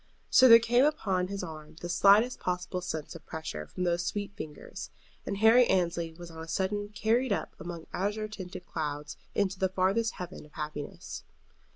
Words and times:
So 0.31 0.47
there 0.49 0.57
came 0.57 0.83
upon 0.83 1.27
his 1.27 1.43
arm 1.43 1.75
the 1.79 1.87
slightest 1.87 2.39
possible 2.39 2.81
sense 2.81 3.13
of 3.13 3.23
pressure 3.27 3.67
from 3.67 3.83
those 3.83 4.03
sweet 4.03 4.35
fingers, 4.35 4.89
and 5.27 5.37
Harry 5.37 5.67
Annesley 5.67 6.11
was 6.11 6.31
on 6.31 6.41
a 6.41 6.47
sudden 6.47 6.89
carried 6.89 7.31
up 7.31 7.53
among 7.59 7.85
azure 7.93 8.27
tinted 8.27 8.65
clouds 8.65 9.15
into 9.35 9.59
the 9.59 9.69
farthest 9.69 10.13
heaven 10.15 10.43
of 10.43 10.53
happiness. 10.53 11.23